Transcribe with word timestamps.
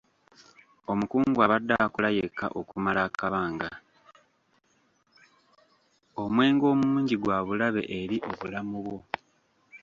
Omwenge 6.21 6.65
omungi 6.73 7.15
gwa 7.23 7.37
bulabe 7.45 7.81
eri 7.99 8.17
obulamu 8.29 8.77
bwo. 8.85 8.99